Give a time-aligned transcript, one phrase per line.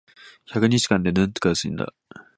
[0.51, 1.93] 百日間で八十万人が死んだ。